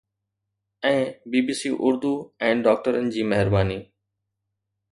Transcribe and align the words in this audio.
۽ 0.91 0.93
B 1.35 1.39
B 1.49 1.55
C 1.59 1.71
Urdu 1.89 2.13
۽ 2.49 2.65
ڊاڪٽرن 2.69 3.13
جي 3.17 3.29
مهرباني 3.35 3.79